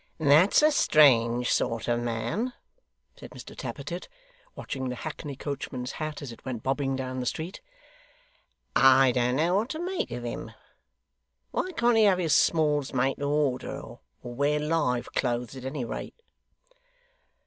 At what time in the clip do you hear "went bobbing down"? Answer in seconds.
6.43-7.19